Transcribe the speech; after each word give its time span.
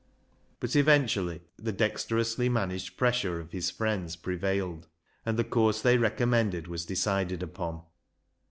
But 0.59 0.75
eventually 0.75 1.43
the 1.57 1.71
dexterously 1.71 2.49
managed 2.49 2.97
pressure 2.97 3.39
of 3.39 3.51
his 3.51 3.69
friends 3.69 4.15
prevailed, 4.15 4.87
and 5.27 5.37
the 5.37 5.43
course 5.43 5.83
they 5.83 5.99
recommended 5.99 6.67
was 6.67 6.87
decided 6.87 7.43
upon. 7.43 7.83